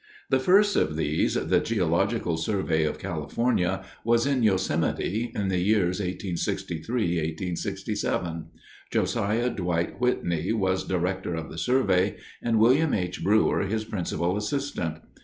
[0.31, 5.99] The first of these, the Geological Survey of California, was in Yosemite in the years
[5.99, 8.47] 1863 1867.
[8.89, 13.23] Josiah Dwight Whitney was director of the survey, and William H.
[13.23, 15.01] Brewer, his principal assistant.